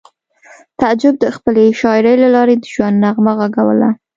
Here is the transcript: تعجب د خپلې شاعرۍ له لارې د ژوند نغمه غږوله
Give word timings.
تعجب 0.79 1.13
د 1.19 1.25
خپلې 1.35 1.65
شاعرۍ 1.79 2.15
له 2.23 2.29
لارې 2.35 2.55
د 2.57 2.63
ژوند 2.73 2.95
نغمه 3.03 3.31
غږوله 3.39 3.89